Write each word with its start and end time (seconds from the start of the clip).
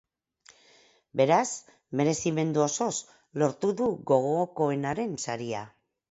Beraz, 1.19 1.49
merezimendu 1.99 2.63
osoz 2.63 2.93
lortu 3.41 3.69
du 3.81 3.89
gogokoenaren 4.13 5.13
saria. 5.27 5.61